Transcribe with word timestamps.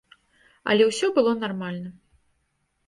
Але 0.73 0.83
ўсе 0.89 1.07
было 1.19 1.35
нармальна. 1.43 1.89